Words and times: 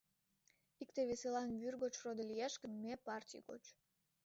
Икте 0.83 0.99
весылан 1.09 1.49
вӱр 1.59 1.73
гоч 1.83 1.93
родо 2.03 2.23
лиеш 2.29 2.53
гын, 2.61 2.71
ме— 2.81 2.93
партий 3.07 3.41
гоч. 3.49 3.63